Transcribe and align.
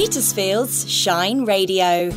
Petersfield's 0.00 0.90
Shine 0.90 1.44
Radio. 1.44 2.08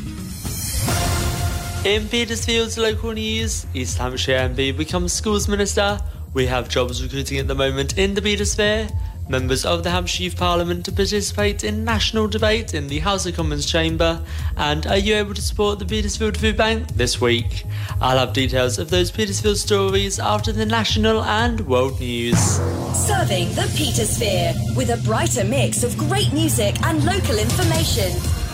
In 1.83 2.07
Petersfield's 2.07 2.77
local 2.77 3.11
news, 3.11 3.67
East 3.73 3.97
Hampshire 3.97 4.37
MP 4.37 4.75
becomes 4.75 5.11
schools 5.11 5.49
minister. 5.49 5.99
We 6.33 6.45
have 6.45 6.69
jobs 6.69 7.03
recruiting 7.03 7.39
at 7.39 7.49
the 7.49 7.55
moment 7.55 7.97
in 7.97 8.13
the 8.13 8.21
Petersphere. 8.21 8.89
Members 9.29 9.65
of 9.65 9.83
the 9.83 9.89
Hampshire 9.89 10.23
Youth 10.23 10.37
Parliament 10.37 10.85
to 10.85 10.91
participate 10.91 11.63
in 11.63 11.85
national 11.85 12.27
debate 12.27 12.73
in 12.73 12.87
the 12.87 12.99
House 12.99 13.25
of 13.25 13.35
Commons 13.35 13.65
chamber. 13.65 14.21
And 14.57 14.85
are 14.85 14.97
you 14.97 15.15
able 15.15 15.33
to 15.33 15.41
support 15.41 15.79
the 15.79 15.85
Petersfield 15.85 16.37
Food 16.37 16.57
Bank 16.57 16.89
this 16.89 17.21
week? 17.21 17.63
I'll 18.01 18.17
have 18.17 18.33
details 18.33 18.79
of 18.79 18.89
those 18.89 19.11
Petersfield 19.11 19.57
stories 19.57 20.19
after 20.19 20.51
the 20.51 20.65
national 20.65 21.23
and 21.23 21.61
world 21.67 21.99
news. 21.99 22.37
Serving 22.93 23.49
the 23.55 23.69
Petersphere 23.75 24.53
with 24.75 24.89
a 24.89 24.97
brighter 25.03 25.45
mix 25.45 25.83
of 25.83 25.97
great 25.97 26.31
music 26.33 26.75
and 26.83 27.03
local 27.05 27.37
information. 27.37 28.11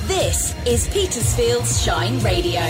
This 0.08 0.56
is 0.66 0.88
Petersfield's 0.90 1.84
Shine 1.84 2.20
Radio. 2.20 2.62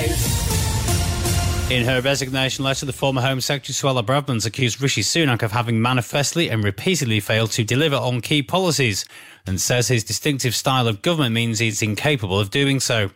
In 1.70 1.86
her 1.86 2.02
resignation 2.02 2.66
letter, 2.66 2.88
the 2.88 2.94
former 2.94 3.22
Home 3.22 3.40
Secretary 3.40 3.76
Suella 3.76 4.04
Braverman's 4.04 4.48
accused 4.48 4.82
Rishi 4.82 5.04
Sunak 5.04 5.44
of 5.44 5.52
having 5.52 5.80
manifestly 5.80 6.50
and 6.50 6.64
repeatedly 6.64 7.20
failed 7.20 7.52
to 7.52 7.64
deliver 7.64 7.96
on 7.96 8.22
key 8.22 8.42
policies 8.42 9.06
and 9.46 9.62
says 9.62 9.88
his 9.88 10.04
distinctive 10.04 10.56
style 10.56 10.88
of 10.88 11.04
government 11.04 11.36
means 11.36 11.60
he's 11.60 11.84
incapable 11.84 12.40
of 12.40 12.50
doing 12.50 12.80
so. 12.80 13.12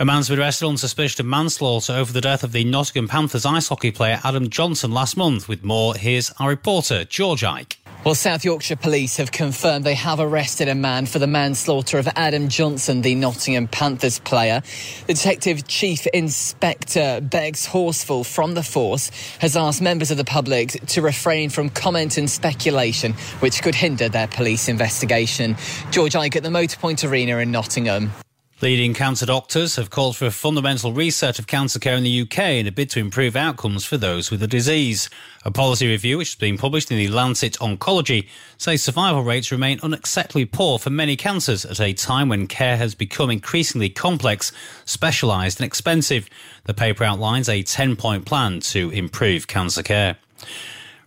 A 0.00 0.04
man's 0.04 0.28
been 0.28 0.40
arrested 0.40 0.66
on 0.66 0.76
suspicion 0.76 1.24
of 1.24 1.30
manslaughter 1.30 1.92
over 1.92 2.12
the 2.12 2.20
death 2.20 2.42
of 2.42 2.50
the 2.50 2.64
Nottingham 2.64 3.06
Panthers 3.06 3.46
ice 3.46 3.68
hockey 3.68 3.92
player 3.92 4.20
Adam 4.24 4.50
Johnson 4.50 4.90
last 4.90 5.16
month. 5.16 5.46
With 5.46 5.62
more, 5.62 5.94
here's 5.94 6.32
our 6.40 6.48
reporter, 6.48 7.04
George 7.04 7.44
Ike. 7.44 7.78
Well, 8.04 8.14
South 8.14 8.44
Yorkshire 8.44 8.76
Police 8.76 9.16
have 9.16 9.32
confirmed 9.32 9.86
they 9.86 9.94
have 9.94 10.20
arrested 10.20 10.68
a 10.68 10.74
man 10.74 11.06
for 11.06 11.18
the 11.18 11.26
manslaughter 11.26 11.96
of 11.96 12.06
Adam 12.16 12.50
Johnson, 12.50 13.00
the 13.00 13.14
Nottingham 13.14 13.66
Panthers 13.66 14.18
player. 14.18 14.60
The 15.06 15.14
Detective 15.14 15.66
Chief 15.66 16.06
Inspector 16.08 17.22
Bex 17.22 17.66
Horsfall 17.66 18.26
from 18.26 18.52
the 18.52 18.62
force 18.62 19.08
has 19.38 19.56
asked 19.56 19.80
members 19.80 20.10
of 20.10 20.18
the 20.18 20.24
public 20.24 20.72
to 20.88 21.00
refrain 21.00 21.48
from 21.48 21.70
comment 21.70 22.18
and 22.18 22.28
speculation 22.28 23.14
which 23.40 23.62
could 23.62 23.74
hinder 23.74 24.10
their 24.10 24.28
police 24.28 24.68
investigation. 24.68 25.56
George 25.90 26.14
Ike 26.14 26.36
at 26.36 26.42
the 26.42 26.50
Motorpoint 26.50 27.08
Arena 27.08 27.38
in 27.38 27.52
Nottingham. 27.52 28.12
Leading 28.60 28.94
cancer 28.94 29.26
doctors 29.26 29.74
have 29.74 29.90
called 29.90 30.16
for 30.16 30.26
a 30.26 30.30
fundamental 30.30 30.92
reset 30.92 31.40
of 31.40 31.46
cancer 31.48 31.80
care 31.80 31.96
in 31.96 32.04
the 32.04 32.20
UK 32.20 32.38
in 32.38 32.68
a 32.68 32.72
bid 32.72 32.88
to 32.88 33.00
improve 33.00 33.34
outcomes 33.34 33.84
for 33.84 33.96
those 33.96 34.30
with 34.30 34.38
the 34.38 34.46
disease. 34.46 35.10
A 35.44 35.50
policy 35.50 35.88
review, 35.88 36.18
which 36.18 36.30
has 36.30 36.38
been 36.38 36.56
published 36.56 36.92
in 36.92 36.96
the 36.96 37.08
Lancet 37.08 37.54
Oncology, 37.54 38.28
says 38.56 38.80
survival 38.80 39.24
rates 39.24 39.50
remain 39.50 39.80
unacceptably 39.80 40.50
poor 40.50 40.78
for 40.78 40.90
many 40.90 41.16
cancers 41.16 41.64
at 41.64 41.80
a 41.80 41.92
time 41.94 42.28
when 42.28 42.46
care 42.46 42.76
has 42.76 42.94
become 42.94 43.28
increasingly 43.28 43.88
complex, 43.88 44.52
specialised, 44.84 45.58
and 45.58 45.66
expensive. 45.66 46.30
The 46.62 46.74
paper 46.74 47.02
outlines 47.02 47.48
a 47.48 47.64
10 47.64 47.96
point 47.96 48.24
plan 48.24 48.60
to 48.60 48.88
improve 48.90 49.48
cancer 49.48 49.82
care. 49.82 50.16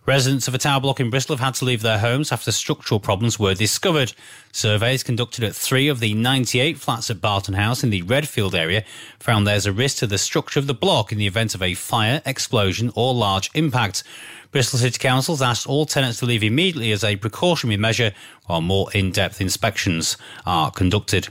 Residents 0.08 0.48
of 0.48 0.54
a 0.54 0.58
tower 0.58 0.80
block 0.80 1.00
in 1.00 1.10
Bristol 1.10 1.36
have 1.36 1.44
had 1.44 1.54
to 1.56 1.66
leave 1.66 1.82
their 1.82 1.98
homes 1.98 2.32
after 2.32 2.50
structural 2.50 2.98
problems 2.98 3.38
were 3.38 3.52
discovered. 3.52 4.14
Surveys 4.52 5.02
conducted 5.02 5.44
at 5.44 5.54
three 5.54 5.86
of 5.86 6.00
the 6.00 6.14
98 6.14 6.78
flats 6.78 7.10
at 7.10 7.20
Barton 7.20 7.52
House 7.52 7.84
in 7.84 7.90
the 7.90 8.00
Redfield 8.00 8.54
area 8.54 8.86
found 9.20 9.46
there's 9.46 9.66
a 9.66 9.70
risk 9.70 9.98
to 9.98 10.06
the 10.06 10.16
structure 10.16 10.58
of 10.58 10.66
the 10.66 10.72
block 10.72 11.12
in 11.12 11.18
the 11.18 11.26
event 11.26 11.54
of 11.54 11.60
a 11.60 11.74
fire, 11.74 12.22
explosion, 12.24 12.90
or 12.94 13.12
large 13.12 13.50
impact. 13.52 14.02
Bristol 14.50 14.78
City 14.78 14.98
Council 14.98 15.34
has 15.34 15.42
asked 15.42 15.66
all 15.66 15.84
tenants 15.84 16.20
to 16.20 16.24
leave 16.24 16.42
immediately 16.42 16.90
as 16.90 17.04
a 17.04 17.16
precautionary 17.16 17.76
measure 17.76 18.14
while 18.46 18.62
more 18.62 18.90
in 18.94 19.12
depth 19.12 19.42
inspections 19.42 20.16
are 20.46 20.70
conducted. 20.70 21.28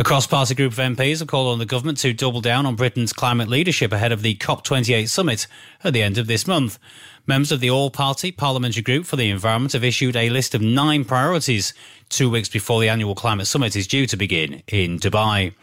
A 0.00 0.02
cross 0.02 0.26
party 0.26 0.54
group 0.54 0.72
of 0.72 0.78
MPs 0.78 1.18
have 1.18 1.28
called 1.28 1.52
on 1.52 1.58
the 1.58 1.66
government 1.66 1.98
to 1.98 2.14
double 2.14 2.40
down 2.40 2.64
on 2.64 2.74
Britain's 2.74 3.12
climate 3.12 3.48
leadership 3.48 3.92
ahead 3.92 4.12
of 4.12 4.22
the 4.22 4.34
COP28 4.34 5.08
summit 5.08 5.46
at 5.84 5.92
the 5.92 6.02
end 6.02 6.16
of 6.16 6.26
this 6.26 6.46
month. 6.46 6.78
Members 7.26 7.52
of 7.52 7.60
the 7.60 7.70
All 7.70 7.90
Party 7.90 8.32
Parliamentary 8.32 8.82
Group 8.82 9.06
for 9.06 9.16
the 9.16 9.30
Environment 9.30 9.72
have 9.72 9.84
issued 9.84 10.16
a 10.16 10.30
list 10.30 10.54
of 10.54 10.62
nine 10.62 11.04
priorities 11.04 11.74
two 12.08 12.30
weeks 12.30 12.48
before 12.48 12.80
the 12.80 12.88
annual 12.88 13.14
climate 13.14 13.46
summit 13.46 13.76
is 13.76 13.86
due 13.86 14.06
to 14.06 14.16
begin 14.16 14.62
in 14.66 14.98
Dubai. 14.98 15.54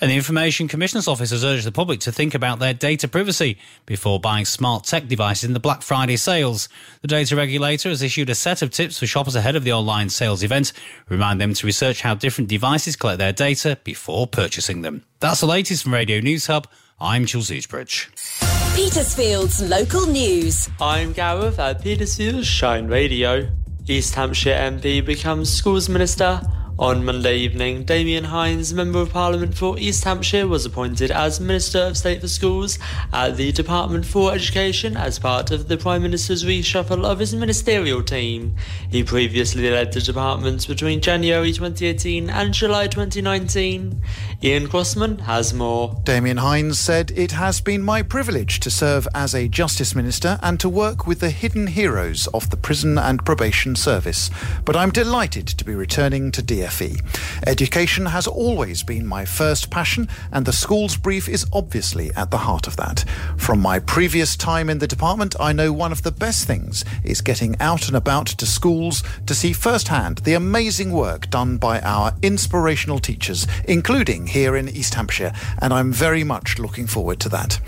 And 0.00 0.10
the 0.10 0.16
Information 0.16 0.66
Commissioner's 0.66 1.06
Office 1.06 1.30
has 1.30 1.44
urged 1.44 1.64
the 1.64 1.72
public 1.72 2.00
to 2.00 2.12
think 2.12 2.34
about 2.34 2.58
their 2.58 2.74
data 2.74 3.06
privacy 3.06 3.56
before 3.86 4.18
buying 4.18 4.44
smart 4.44 4.84
tech 4.84 5.06
devices 5.06 5.44
in 5.44 5.52
the 5.52 5.60
Black 5.60 5.82
Friday 5.82 6.16
sales. 6.16 6.68
The 7.02 7.08
data 7.08 7.36
regulator 7.36 7.88
has 7.88 8.02
issued 8.02 8.28
a 8.28 8.34
set 8.34 8.62
of 8.62 8.70
tips 8.70 8.98
for 8.98 9.06
shoppers 9.06 9.36
ahead 9.36 9.54
of 9.54 9.62
the 9.62 9.72
online 9.72 10.08
sales 10.08 10.42
event, 10.42 10.72
remind 11.08 11.40
them 11.40 11.54
to 11.54 11.66
research 11.66 12.02
how 12.02 12.14
different 12.14 12.50
devices 12.50 12.96
collect 12.96 13.18
their 13.18 13.32
data 13.32 13.78
before 13.84 14.26
purchasing 14.26 14.82
them. 14.82 15.04
That's 15.20 15.40
the 15.40 15.46
latest 15.46 15.84
from 15.84 15.94
Radio 15.94 16.20
News 16.20 16.46
Hub. 16.46 16.66
I'm 17.00 17.24
Jules 17.24 17.50
Eastbridge. 17.52 18.10
Petersfield's 18.74 19.60
local 19.60 20.06
news. 20.06 20.70
I'm 20.80 21.12
Gareth 21.12 21.58
at 21.58 21.82
Petersfield 21.82 22.46
Shine 22.46 22.88
Radio. 22.88 23.46
East 23.86 24.14
Hampshire 24.14 24.54
MP 24.54 25.04
becomes 25.04 25.52
schools 25.52 25.90
minister. 25.90 26.40
On 26.78 27.04
Monday 27.04 27.36
evening, 27.36 27.84
Damian 27.84 28.24
Hinds, 28.24 28.72
Member 28.72 29.00
of 29.00 29.12
Parliament 29.12 29.54
for 29.54 29.78
East 29.78 30.04
Hampshire, 30.04 30.48
was 30.48 30.64
appointed 30.64 31.10
as 31.10 31.38
Minister 31.38 31.80
of 31.80 31.98
State 31.98 32.22
for 32.22 32.28
Schools 32.28 32.78
at 33.12 33.36
the 33.36 33.52
Department 33.52 34.06
for 34.06 34.32
Education 34.32 34.96
as 34.96 35.18
part 35.18 35.50
of 35.50 35.68
the 35.68 35.76
Prime 35.76 36.02
Minister's 36.02 36.44
reshuffle 36.44 37.04
of 37.04 37.18
his 37.18 37.34
ministerial 37.34 38.02
team. 38.02 38.56
He 38.90 39.04
previously 39.04 39.70
led 39.70 39.92
the 39.92 40.00
department 40.00 40.66
between 40.66 41.02
January 41.02 41.52
2018 41.52 42.30
and 42.30 42.54
July 42.54 42.86
2019. 42.86 44.02
Ian 44.42 44.68
Crossman 44.68 45.18
has 45.20 45.52
more. 45.52 46.00
Damian 46.04 46.38
Hinds 46.38 46.78
said, 46.78 47.12
It 47.14 47.32
has 47.32 47.60
been 47.60 47.82
my 47.82 48.02
privilege 48.02 48.60
to 48.60 48.70
serve 48.70 49.06
as 49.14 49.34
a 49.34 49.46
Justice 49.46 49.94
Minister 49.94 50.38
and 50.42 50.58
to 50.58 50.70
work 50.70 51.06
with 51.06 51.20
the 51.20 51.30
hidden 51.30 51.66
heroes 51.66 52.28
of 52.28 52.48
the 52.48 52.56
Prison 52.56 52.96
and 52.96 53.24
Probation 53.24 53.76
Service. 53.76 54.30
But 54.64 54.74
I'm 54.74 54.90
delighted 54.90 55.46
to 55.46 55.64
be 55.64 55.74
returning 55.74 56.32
to 56.32 56.42
Education 57.46 58.06
has 58.06 58.26
always 58.26 58.82
been 58.82 59.06
my 59.06 59.24
first 59.24 59.70
passion, 59.70 60.08
and 60.30 60.46
the 60.46 60.52
schools 60.52 60.96
brief 60.96 61.28
is 61.28 61.46
obviously 61.52 62.10
at 62.14 62.30
the 62.30 62.38
heart 62.38 62.66
of 62.66 62.76
that. 62.76 63.04
From 63.36 63.60
my 63.60 63.78
previous 63.78 64.36
time 64.36 64.70
in 64.70 64.78
the 64.78 64.86
department, 64.86 65.34
I 65.40 65.52
know 65.52 65.72
one 65.72 65.92
of 65.92 66.02
the 66.02 66.12
best 66.12 66.46
things 66.46 66.84
is 67.04 67.20
getting 67.20 67.60
out 67.60 67.88
and 67.88 67.96
about 67.96 68.26
to 68.26 68.46
schools 68.46 69.02
to 69.26 69.34
see 69.34 69.52
firsthand 69.52 70.18
the 70.18 70.34
amazing 70.34 70.92
work 70.92 71.30
done 71.30 71.56
by 71.56 71.80
our 71.80 72.14
inspirational 72.22 72.98
teachers, 72.98 73.46
including 73.64 74.26
here 74.26 74.56
in 74.56 74.68
East 74.68 74.94
Hampshire, 74.94 75.32
and 75.60 75.72
I'm 75.72 75.92
very 75.92 76.24
much 76.24 76.58
looking 76.58 76.86
forward 76.86 77.20
to 77.20 77.28
that. 77.30 77.60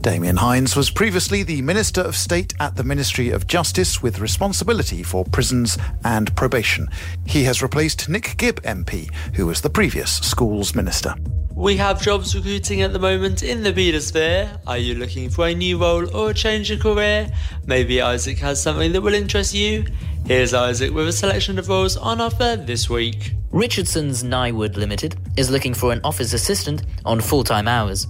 Damian 0.00 0.36
Hinds 0.36 0.76
was 0.76 0.90
previously 0.90 1.42
the 1.42 1.62
Minister 1.62 2.00
of 2.00 2.14
State 2.14 2.54
at 2.60 2.76
the 2.76 2.84
Ministry 2.84 3.30
of 3.30 3.46
Justice 3.46 4.02
with 4.02 4.20
responsibility 4.20 5.02
for 5.02 5.24
prisons 5.24 5.76
and 6.04 6.34
probation. 6.36 6.88
He 7.26 7.44
has 7.44 7.62
replaced 7.62 8.08
Nick 8.08 8.35
Gibb 8.36 8.62
MP, 8.62 9.10
who 9.34 9.46
was 9.46 9.62
the 9.62 9.70
previous 9.70 10.16
schools 10.16 10.74
minister. 10.74 11.14
We 11.54 11.78
have 11.78 12.02
jobs 12.02 12.36
recruiting 12.36 12.82
at 12.82 12.92
the 12.92 12.98
moment 12.98 13.42
in 13.42 13.62
the 13.62 14.00
Sphere. 14.00 14.60
Are 14.66 14.76
you 14.76 14.94
looking 14.94 15.30
for 15.30 15.46
a 15.46 15.54
new 15.54 15.78
role 15.78 16.14
or 16.14 16.30
a 16.30 16.34
change 16.34 16.70
of 16.70 16.80
career? 16.80 17.30
Maybe 17.64 18.02
Isaac 18.02 18.36
has 18.40 18.62
something 18.62 18.92
that 18.92 19.00
will 19.00 19.14
interest 19.14 19.54
you. 19.54 19.86
Here's 20.26 20.52
Isaac 20.52 20.92
with 20.92 21.08
a 21.08 21.12
selection 21.12 21.58
of 21.58 21.70
roles 21.70 21.96
on 21.96 22.20
offer 22.20 22.56
this 22.56 22.90
week. 22.90 23.32
Richardson's 23.52 24.22
Nyewood 24.22 24.76
Limited 24.76 25.16
is 25.38 25.50
looking 25.50 25.72
for 25.72 25.90
an 25.90 26.02
office 26.04 26.34
assistant 26.34 26.82
on 27.06 27.22
full 27.22 27.42
time 27.42 27.66
hours. 27.66 28.06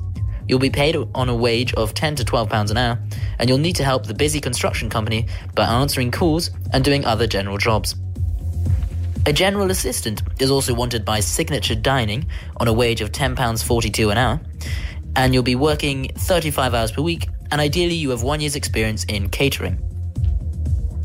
You'll 0.48 0.58
be 0.58 0.70
paid 0.70 0.96
on 1.14 1.28
a 1.28 1.36
wage 1.36 1.72
of 1.74 1.94
10 1.94 2.16
to 2.16 2.24
12 2.24 2.48
pounds 2.48 2.72
an 2.72 2.78
hour, 2.78 2.98
and 3.38 3.48
you'll 3.48 3.58
need 3.58 3.76
to 3.76 3.84
help 3.84 4.06
the 4.06 4.14
busy 4.14 4.40
construction 4.40 4.90
company 4.90 5.28
by 5.54 5.66
answering 5.66 6.10
calls 6.10 6.50
and 6.72 6.84
doing 6.84 7.04
other 7.04 7.28
general 7.28 7.58
jobs. 7.58 7.94
A 9.26 9.32
general 9.32 9.72
assistant 9.72 10.22
is 10.38 10.52
also 10.52 10.72
wanted 10.72 11.04
by 11.04 11.18
Signature 11.18 11.74
Dining 11.74 12.26
on 12.58 12.68
a 12.68 12.72
wage 12.72 13.00
of 13.00 13.10
£10.42 13.10 14.12
an 14.12 14.18
hour, 14.18 14.40
and 15.16 15.34
you'll 15.34 15.42
be 15.42 15.56
working 15.56 16.12
35 16.14 16.74
hours 16.74 16.92
per 16.92 17.02
week, 17.02 17.28
and 17.50 17.60
ideally 17.60 17.96
you 17.96 18.10
have 18.10 18.22
one 18.22 18.40
year's 18.40 18.54
experience 18.54 19.02
in 19.06 19.28
catering. 19.28 19.82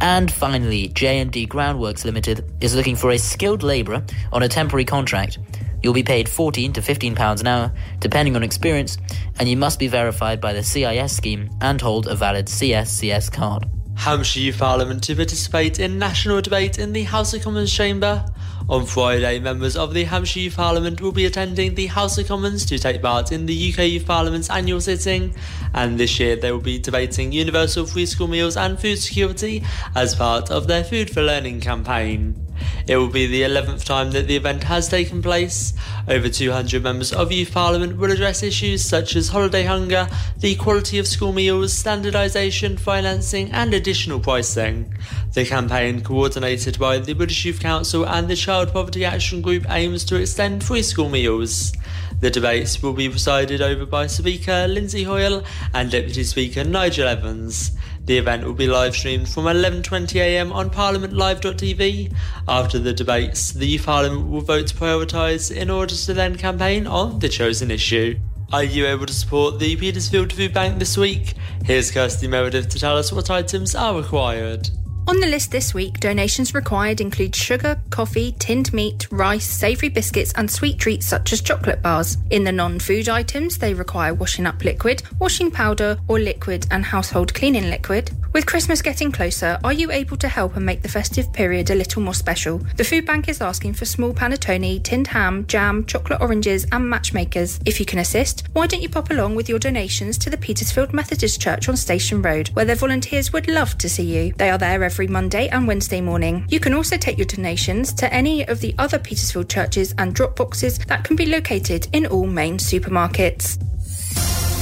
And 0.02 0.32
finally, 0.32 0.90
J&D 0.90 1.48
Groundworks 1.48 2.06
Limited 2.06 2.46
is 2.62 2.76
looking 2.76 2.96
for 2.96 3.10
a 3.10 3.18
skilled 3.18 3.64
labourer 3.64 4.06
on 4.32 4.44
a 4.44 4.48
temporary 4.48 4.86
contract. 4.86 5.40
You'll 5.82 5.94
be 5.94 6.04
paid 6.04 6.30
14 6.30 6.74
to 6.74 6.82
15 6.84 7.16
pounds 7.16 7.42
an 7.42 7.48
hour, 7.48 7.74
depending 7.98 8.36
on 8.36 8.44
experience, 8.44 9.00
and 9.40 9.50
you 9.50 9.58
must 9.58 9.80
be 9.80 9.88
verified 9.88 10.40
by 10.40 10.54
the 10.54 10.62
CIS 10.62 11.18
scheme 11.18 11.50
and 11.60 11.82
hold 11.82 12.06
a 12.06 12.14
valid 12.14 12.46
CSCS 12.46 13.32
card. 13.32 13.66
Hampshire 13.96 14.40
Youth 14.40 14.60
Parliament 14.60 15.04
to 15.04 15.16
participate 15.16 15.80
in 15.80 16.00
national 16.00 16.42
debate 16.42 16.80
in 16.80 16.94
the 16.94 17.04
House 17.04 17.34
of 17.34 17.44
Commons 17.44 17.72
chamber. 17.72 18.26
On 18.70 18.86
Friday, 18.86 19.40
members 19.40 19.76
of 19.76 19.94
the 19.94 20.04
Hampshire 20.06 20.40
Youth 20.40 20.56
Parliament 20.56 21.02
will 21.02 21.12
be 21.12 21.26
attending 21.26 21.76
the 21.76 21.88
House 21.88 22.18
of 22.18 22.28
Commons 22.28 22.66
to 22.66 22.80
take 22.80 23.02
part 23.02 23.32
in 23.32 23.46
the 23.46 23.74
UK 23.74 23.90
Youth 23.90 24.06
Parliament's 24.06 24.50
annual 24.50 24.82
sitting, 24.82 25.36
and 25.74 26.00
this 26.00 26.20
year 26.20 26.36
they 26.36 26.52
will 26.52 26.60
be 26.60 26.80
debating 26.80 27.32
universal 27.32 27.86
free 27.86 28.06
school 28.06 28.28
meals 28.28 28.58
and 28.58 28.80
food 28.80 28.98
security 28.98 29.64
as 29.96 30.16
part 30.16 30.50
of 30.50 30.68
their 30.68 30.84
Food 30.84 31.10
for 31.10 31.22
Learning 31.22 31.60
campaign. 31.60 32.51
It 32.88 32.98
will 32.98 33.10
be 33.10 33.28
the 33.28 33.44
11th 33.44 33.84
time 33.86 34.12
that 34.12 34.28
the 34.28 34.36
event 34.36 34.64
has 34.64 34.90
taken 34.90 35.22
place. 35.22 35.74
Over 36.08 36.30
200 36.30 36.84
members 36.84 37.14
of 37.14 37.32
Youth 37.32 37.54
Parliament 37.54 37.98
will 37.98 38.12
address 38.12 38.44
issues 38.44 38.84
such 38.84 39.16
as 39.16 39.30
holiday 39.30 39.64
hunger, 39.64 40.08
the 40.38 40.56
quality 40.56 40.98
of 40.98 41.08
school 41.08 41.34
meals, 41.34 41.74
standardisation, 41.74 42.80
financing, 42.80 43.52
and 43.52 43.74
additional 43.74 44.20
pricing. 44.20 44.94
The 45.34 45.46
campaign, 45.46 46.02
coordinated 46.02 46.78
by 46.80 47.00
the 47.00 47.14
British 47.14 47.46
Youth 47.46 47.60
Council 47.60 48.06
and 48.06 48.28
the 48.28 48.36
Child 48.36 48.74
Poverty 48.74 49.06
Action 49.06 49.42
Group, 49.42 49.66
aims 49.70 50.04
to 50.06 50.16
extend 50.16 50.64
free 50.64 50.84
school 50.84 51.10
meals. 51.10 51.74
The 52.20 52.30
debates 52.30 52.84
will 52.84 52.94
be 52.94 53.10
presided 53.10 53.62
over 53.62 53.86
by 53.86 54.06
Speaker 54.06 54.68
Lindsay 54.68 55.04
Hoyle 55.06 55.44
and 55.74 55.90
Deputy 55.90 56.24
Speaker 56.24 56.64
Nigel 56.64 57.08
Evans. 57.08 57.72
The 58.06 58.18
event 58.18 58.44
will 58.44 58.54
be 58.54 58.68
live 58.68 58.96
streamed 58.96 59.30
from 59.30 59.46
11.20am 59.46 60.52
on 60.54 60.70
parliamentlive.tv. 60.72 62.14
After 62.48 62.80
the 62.80 62.94
debates, 62.94 63.52
the 63.52 63.68
Youth 63.68 63.86
Parliament 63.86 64.28
will 64.28 64.42
vote 64.42 64.68
to 64.68 64.76
prioritise 64.76 65.56
in 65.56 65.70
order 65.70 65.94
to 65.94 66.14
then 66.14 66.36
campaign 66.36 66.88
on 66.88 67.20
the 67.20 67.30
chosen 67.30 67.70
issue. 67.70 68.20
Are 68.52 68.64
you 68.64 68.88
able 68.88 69.06
to 69.06 69.14
support 69.14 69.60
the 69.60 69.76
Petersfield 69.78 70.34
Food 70.34 70.54
Bank 70.54 70.80
this 70.80 70.98
week? 70.98 71.36
Here's 71.64 71.92
Kirsty 71.92 72.28
Meredith 72.28 72.70
to 72.70 72.80
tell 72.80 72.98
us 72.98 73.14
what 73.14 73.30
items 73.30 73.76
are 73.76 73.96
required. 73.96 74.70
On 75.08 75.20
the 75.20 75.28
list 75.28 75.52
this 75.52 75.74
week, 75.74 76.00
donations 76.00 76.54
required 76.54 77.02
include 77.02 77.36
sugar, 77.36 77.82
coffee, 77.90 78.36
tinned 78.40 78.72
meat, 78.72 79.08
rice, 79.12 79.46
savoury 79.46 79.90
biscuits, 79.90 80.32
and 80.38 80.50
sweet 80.50 80.78
treats 80.78 81.08
such 81.08 81.34
as 81.34 81.42
chocolate 81.42 81.82
bars. 81.82 82.18
In 82.30 82.44
the 82.44 82.52
non 82.52 82.80
food 82.80 83.10
items, 83.10 83.58
they 83.58 83.74
require 83.74 84.14
washing 84.14 84.46
up 84.46 84.64
liquid, 84.64 85.04
washing 85.20 85.52
powder, 85.52 86.00
or 86.08 86.20
liquid 86.20 86.68
and 86.72 86.86
household 86.86 87.34
cleaning 87.34 87.70
liquid. 87.70 88.12
With 88.34 88.46
Christmas 88.46 88.82
getting 88.82 89.12
closer, 89.12 89.60
are 89.62 89.74
you 89.74 89.92
able 89.92 90.16
to 90.16 90.30
help 90.30 90.56
and 90.56 90.66
make 90.66 90.82
the 90.82 90.88
festive 90.88 91.34
period 91.34 91.70
a 91.70 91.76
little 91.76 92.02
more 92.02 92.14
special? 92.14 92.60
The 92.78 92.84
food 92.86 93.06
bank 93.06 93.28
is 93.28 93.42
asking 93.42 93.74
for 93.74 93.84
small 93.84 94.14
panettone, 94.14 94.82
tinned 94.84 95.08
ham, 95.08 95.46
jam, 95.48 95.86
chocolate 95.86 96.22
oranges, 96.22 96.66
and 96.72 96.90
matchmakers. 96.90 97.60
If 97.66 97.78
you 97.78 97.86
can 97.86 98.00
assist, 98.00 98.48
why 98.54 98.68
don't 98.68 98.82
you 98.82 98.88
pop 98.88 99.12
along 99.12 99.36
with 99.36 99.50
your 99.50 99.60
donations 99.60 100.18
to 100.20 100.30
the 100.30 100.38
Petersfield 100.38 100.94
Methodist 100.94 101.42
Church 101.42 101.68
on 101.68 101.76
Station 101.76 102.22
Road, 102.22 102.48
where 102.54 102.64
their 102.64 102.78
volunteers 102.78 103.34
would 103.34 103.50
love 103.50 103.78
to 103.80 103.90
see 103.90 104.04
you. 104.04 104.34
They 104.38 104.50
are 104.50 104.58
there 104.58 104.82
every 104.82 105.08
Monday 105.08 105.50
and 105.50 105.68
Wednesday 105.68 106.00
morning. 106.00 106.46
You 106.48 106.62
can 106.62 106.74
also 106.74 106.96
take 106.96 107.18
your 107.18 107.28
donations 107.28 107.92
to 107.96 108.14
any 108.14 108.48
of 108.48 108.62
the 108.62 108.74
other 108.78 108.98
Petersfield 108.98 109.50
churches 109.50 109.94
and 109.98 110.16
drop 110.16 110.38
boxes 110.38 110.80
that 110.88 111.04
can 111.04 111.18
be 111.18 111.26
located 111.26 111.90
in 111.92 112.06
all 112.06 112.28
main 112.28 112.60
supermarkets. 112.60 113.62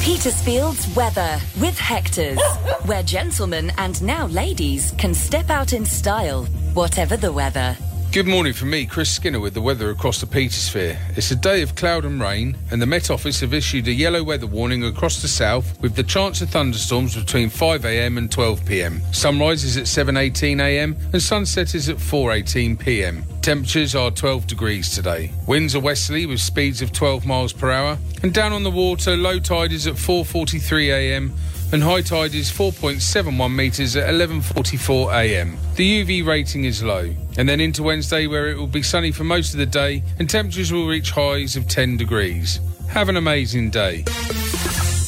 Petersfield's 0.02 0.88
weather 0.96 1.40
with 1.60 1.78
Hector's, 1.78 2.40
where 2.86 3.04
gentlemen 3.04 3.70
and 3.78 4.02
now 4.02 4.28
ladies 4.28 4.94
can 4.98 5.14
step 5.14 5.50
out 5.50 5.74
in 5.74 5.86
style, 5.86 6.46
whatever 6.74 7.18
the 7.18 7.32
weather. 7.32 7.78
Good 8.12 8.26
morning 8.26 8.54
from 8.54 8.72
me, 8.72 8.88
Chris 8.88 9.12
Skinner, 9.12 9.40
with 9.40 9.54
the 9.54 9.62
weather 9.62 9.92
across 9.92 10.20
the 10.20 10.26
Petersphere. 10.26 10.98
It's 11.16 11.30
a 11.30 11.36
day 11.36 11.62
of 11.62 11.76
cloud 11.76 12.06
and 12.06 12.20
rain, 12.20 12.58
and 12.72 12.82
the 12.82 12.88
Met 12.88 13.12
Office 13.12 13.40
have 13.42 13.54
issued 13.54 13.88
a 13.88 13.92
yellow 13.92 14.24
weather 14.24 14.48
warning 14.48 14.84
across 14.84 15.22
the 15.22 15.28
south 15.28 15.80
with 15.80 15.94
the 15.94 16.02
chance 16.02 16.42
of 16.42 16.50
thunderstorms 16.50 17.16
between 17.16 17.52
5am 17.52 18.18
and 18.18 18.32
12pm. 18.32 19.14
Sunrise 19.14 19.64
is 19.64 19.78
at 19.78 19.84
7.18am 19.84 21.14
and 21.14 21.22
sunset 21.22 21.76
is 21.76 21.88
at 21.88 21.98
4.18pm. 21.98 23.42
Temperatures 23.44 23.94
are 23.94 24.10
12 24.10 24.48
degrees 24.48 24.90
today. 24.90 25.32
Winds 25.46 25.76
are 25.76 25.80
westerly 25.80 26.26
with 26.26 26.40
speeds 26.40 26.82
of 26.82 26.92
12 26.92 27.28
miles 27.28 27.54
per 27.54 27.70
hour, 27.70 28.00
and 28.24 28.34
down 28.34 28.54
on 28.54 28.64
the 28.64 28.72
water, 28.72 29.16
low 29.16 29.40
tide 29.40 29.72
is 29.72 29.86
at 29.86 29.94
4.43am 29.94 31.32
and 31.72 31.84
high 31.84 32.02
tide 32.02 32.34
is 32.34 32.52
4.71 32.52 33.54
metres 33.54 33.96
at 33.96 34.12
11.44 34.14 35.14
am. 35.14 35.58
The 35.76 36.04
UV 36.04 36.26
rating 36.26 36.66
is 36.66 36.82
low. 36.84 37.14
And 37.38 37.48
then 37.48 37.60
into 37.60 37.84
Wednesday 37.84 38.28
where 38.28 38.50
it 38.50 38.58
will 38.58 38.68
be 38.68 38.82
sunny 38.82 39.12
for 39.12 39.24
most 39.24 39.54
of 39.54 39.60
the 39.60 39.66
day 39.66 40.04
and 40.18 40.30
temperatures 40.30 40.72
will 40.74 40.88
reach 40.88 41.12
highs 41.12 41.56
of 41.56 41.68
10 41.68 41.98
degrees. 41.98 42.60
Have 42.90 43.10
an 43.10 43.18
amazing 43.18 43.70
day. 43.70 44.04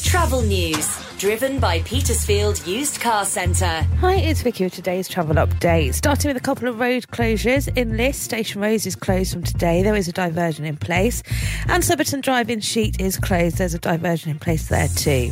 Travel 0.04 0.42
news 0.42 1.11
driven 1.22 1.60
by 1.60 1.80
Petersfield 1.82 2.66
Used 2.66 3.00
Car 3.00 3.24
Centre. 3.24 3.86
Hi, 4.00 4.16
it's 4.16 4.42
Vicky 4.42 4.64
with 4.64 4.74
today's 4.74 5.06
travel 5.06 5.36
update. 5.36 5.94
Starting 5.94 6.28
with 6.30 6.36
a 6.36 6.44
couple 6.44 6.66
of 6.66 6.80
road 6.80 7.06
closures. 7.12 7.68
In 7.76 7.96
Liss, 7.96 8.18
Station 8.18 8.60
Rose 8.60 8.86
is 8.86 8.96
closed 8.96 9.32
from 9.32 9.44
today. 9.44 9.84
There 9.84 9.94
is 9.94 10.08
a 10.08 10.12
diversion 10.12 10.64
in 10.64 10.76
place. 10.76 11.22
And 11.68 11.84
Surbiton 11.84 12.22
Drive-In 12.22 12.58
Sheet 12.58 13.00
is 13.00 13.18
closed. 13.18 13.58
There's 13.58 13.72
a 13.72 13.78
diversion 13.78 14.32
in 14.32 14.40
place 14.40 14.66
there 14.66 14.88
too. 14.88 15.30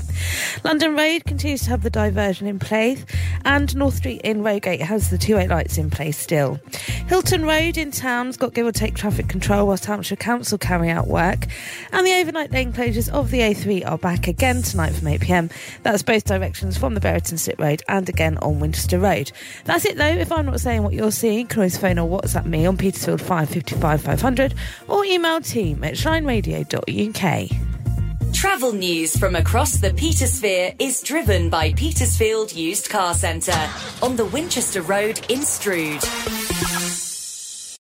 London 0.63 0.95
Road 0.95 1.25
continues 1.25 1.63
to 1.63 1.71
have 1.71 1.83
the 1.83 1.91
diversion 1.91 2.47
in 2.47 2.61
place. 2.61 3.05
And 3.45 3.75
North 3.75 3.97
Street 3.97 4.21
in 4.23 4.45
Rogate 4.45 4.83
has 4.83 5.11
the 5.11 5.19
two-way 5.19 5.49
lights 5.49 5.77
in 5.77 5.91
place 5.91 6.17
still. 6.17 6.61
Hilton 7.09 7.45
Road 7.45 7.77
in 7.77 7.91
town's 7.91 8.37
got 8.37 8.55
give 8.55 8.65
or 8.65 8.71
take 8.71 8.95
traffic 8.95 9.27
control 9.27 9.67
whilst 9.67 9.87
Hampshire 9.87 10.15
Council 10.15 10.57
carry 10.57 10.89
out 10.89 11.09
work. 11.09 11.49
And 11.91 12.07
the 12.07 12.15
overnight 12.21 12.53
lane 12.53 12.73
closures 12.73 13.09
of 13.09 13.33
the 13.33 13.41
A3 13.41 13.85
are 13.91 13.99
back 13.99 14.29
again 14.29 14.63
tonight 14.63 14.93
from 14.93 15.09
8pm. 15.09 15.51
That's 15.83 16.03
both 16.03 16.25
directions 16.25 16.77
from 16.77 16.95
the 16.95 17.01
Buriton 17.01 17.39
Slip 17.39 17.59
Road 17.59 17.83
and 17.89 18.09
again 18.09 18.39
on 18.39 18.61
Winchester 18.61 18.99
Road. 18.99 19.33
That's 19.65 19.85
it 19.85 19.97
though. 19.97 20.07
If 20.07 20.33
I'm 20.33 20.47
not 20.47 20.61
saying 20.61 20.83
what 20.83 20.93
you're 20.93 21.13
seeing, 21.13 21.41
you 21.41 21.47
can 21.47 21.61
always 21.61 21.79
phone 21.79 21.99
or 21.99 22.21
WhatsApp 22.21 22.47
me 22.47 22.67
on 22.67 22.77
Petersfield 22.77 23.21
555 23.21 24.03
500 24.03 24.55
or 24.89 25.05
email 25.05 25.41
team 25.41 25.83
at 25.85 25.95
shineradio.uk. 25.95 27.71
Travel 28.35 28.73
news 28.73 29.17
from 29.17 29.37
across 29.37 29.77
the 29.77 29.91
Petersphere 29.91 30.75
is 30.79 31.03
driven 31.03 31.51
by 31.51 31.73
Petersfield 31.75 32.55
Used 32.55 32.89
Car 32.89 33.13
Centre 33.13 33.69
on 34.03 34.17
the 34.17 34.25
Winchester 34.25 34.81
Road 34.83 35.21
in 35.29 35.43
Stroud. 35.43 36.01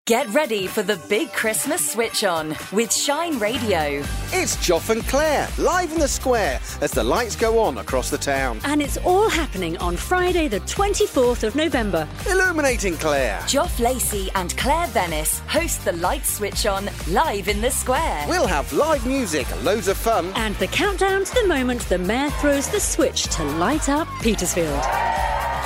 Get 0.07 0.30
ready 0.30 0.68
for 0.68 0.83
the 0.83 0.95
big 1.09 1.33
Christmas 1.33 1.92
switch 1.92 2.24
on 2.24 2.56
with 2.71 2.94
Shine 2.94 3.38
Radio. 3.39 4.01
It's 4.31 4.56
Joff 4.56 4.89
and 4.89 5.06
Claire 5.06 5.50
live 5.57 5.92
in 5.92 6.00
the 6.00 6.07
square 6.07 6.62
as 6.80 6.92
the 6.92 7.04
lights 7.04 7.36
go 7.36 7.59
on 7.59 7.80
across 7.80 8.09
the 8.09 8.18
town. 8.18 8.62
And 8.63 8.81
it's 8.81 8.95
all 9.00 9.27
happening 9.27 9.75
on 9.80 9.98
Friday, 9.98 10.48
the 10.48 10.62
24th 10.62 11.44
of 11.44 11.56
November. 11.56 12.07
Illuminating 12.25 12.95
Claire. 12.95 13.39
Joff 13.48 13.81
Lacey 13.81 14.30
and 14.36 14.56
Claire 14.56 14.88
Venice 14.88 15.39
host 15.39 15.83
the 15.83 15.92
light 15.92 16.25
switch 16.25 16.65
on 16.65 16.89
live 17.10 17.50
in 17.50 17.60
the 17.60 17.69
square. 17.69 18.25
We'll 18.30 18.48
have 18.48 18.71
live 18.71 19.06
music, 19.06 19.45
loads 19.62 19.89
of 19.89 19.98
fun. 19.98 20.31
And 20.36 20.56
the 20.56 20.68
countdown 20.68 21.25
to 21.25 21.33
the 21.33 21.48
moment 21.50 21.81
the 21.81 21.98
mayor 21.98 22.30
throws 22.39 22.69
the 22.69 22.80
switch 22.80 23.24
to 23.36 23.44
light 23.44 23.89
up 23.89 24.07
Petersfield. 24.21 24.86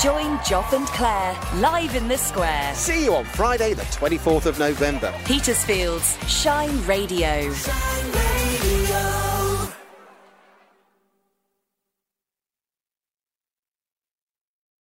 Join 0.01 0.39
Joff 0.39 0.74
and 0.74 0.88
Claire 0.88 1.38
live 1.62 1.95
in 1.95 2.07
the 2.07 2.18
square. 2.18 2.74
See 2.74 3.06
you 3.06 3.13
on 3.13 3.24
Friday, 3.24 3.75
the 3.75 3.83
24th 3.83 4.48
of 4.48 4.57
November. 4.57 5.13
Petersfield's 5.25 6.18
Shine 6.27 6.83
Radio. 6.88 7.53
Shine 7.53 8.12
Radio. 8.12 8.31